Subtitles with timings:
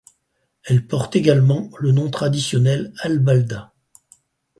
[0.63, 3.71] Elle porte également le nom traditionnel Albaldah.